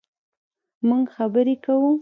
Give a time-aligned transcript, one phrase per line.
[0.87, 1.89] مونږ خبرې کوو